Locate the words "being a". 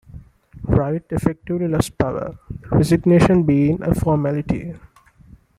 3.43-3.93